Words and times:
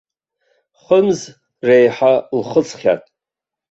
Хымз 0.83 1.19
реиҳа 1.67 2.13
лхыҵхьан. 2.39 2.99